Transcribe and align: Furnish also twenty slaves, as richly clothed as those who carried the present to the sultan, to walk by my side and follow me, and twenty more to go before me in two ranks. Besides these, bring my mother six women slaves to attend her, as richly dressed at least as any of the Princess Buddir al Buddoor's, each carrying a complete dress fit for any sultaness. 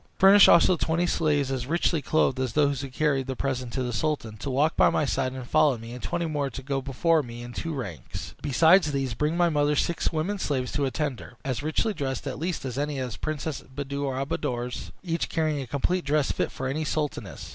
Furnish 0.17 0.47
also 0.47 0.75
twenty 0.77 1.05
slaves, 1.05 1.51
as 1.51 1.67
richly 1.67 2.01
clothed 2.01 2.39
as 2.39 2.53
those 2.53 2.81
who 2.81 2.89
carried 2.89 3.27
the 3.27 3.35
present 3.35 3.71
to 3.73 3.83
the 3.83 3.93
sultan, 3.93 4.35
to 4.37 4.49
walk 4.49 4.75
by 4.75 4.89
my 4.89 5.05
side 5.05 5.31
and 5.33 5.47
follow 5.47 5.77
me, 5.77 5.93
and 5.93 6.01
twenty 6.01 6.25
more 6.25 6.49
to 6.49 6.63
go 6.63 6.81
before 6.81 7.21
me 7.21 7.43
in 7.43 7.53
two 7.53 7.71
ranks. 7.71 8.33
Besides 8.41 8.93
these, 8.93 9.13
bring 9.13 9.37
my 9.37 9.49
mother 9.49 9.75
six 9.75 10.11
women 10.11 10.39
slaves 10.39 10.71
to 10.71 10.85
attend 10.85 11.19
her, 11.19 11.35
as 11.45 11.61
richly 11.61 11.93
dressed 11.93 12.25
at 12.25 12.39
least 12.39 12.65
as 12.65 12.79
any 12.79 12.97
of 12.97 13.11
the 13.11 13.19
Princess 13.19 13.61
Buddir 13.61 14.17
al 14.17 14.25
Buddoor's, 14.25 14.91
each 15.03 15.29
carrying 15.29 15.61
a 15.61 15.67
complete 15.67 16.03
dress 16.03 16.31
fit 16.31 16.51
for 16.51 16.65
any 16.67 16.83
sultaness. 16.83 17.49